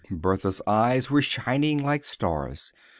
Bertha's 0.09 0.63
eyes 0.65 1.11
were 1.11 1.21
shining 1.21 1.77
like 1.83 2.03
stars. 2.03 2.73